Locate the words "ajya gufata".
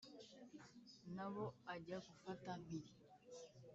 1.73-2.49